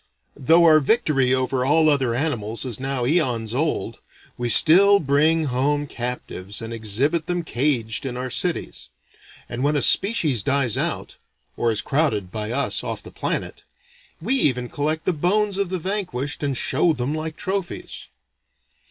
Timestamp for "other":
1.87-2.15